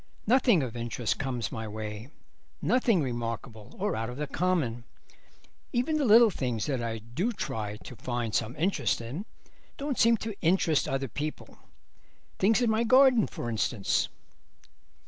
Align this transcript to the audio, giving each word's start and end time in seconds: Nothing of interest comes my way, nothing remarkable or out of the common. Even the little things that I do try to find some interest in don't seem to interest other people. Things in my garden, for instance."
Nothing 0.25 0.63
of 0.63 0.75
interest 0.75 1.19
comes 1.19 1.51
my 1.51 1.67
way, 1.67 2.09
nothing 2.59 3.03
remarkable 3.03 3.75
or 3.77 3.95
out 3.95 4.09
of 4.09 4.17
the 4.17 4.25
common. 4.25 4.83
Even 5.73 5.97
the 5.97 6.05
little 6.05 6.31
things 6.31 6.65
that 6.65 6.81
I 6.81 6.97
do 6.97 7.31
try 7.31 7.77
to 7.77 7.95
find 7.95 8.33
some 8.33 8.55
interest 8.55 8.99
in 8.99 9.25
don't 9.77 9.99
seem 9.99 10.17
to 10.17 10.33
interest 10.41 10.87
other 10.87 11.07
people. 11.07 11.59
Things 12.39 12.63
in 12.63 12.69
my 12.71 12.83
garden, 12.83 13.27
for 13.27 13.47
instance." 13.47 14.09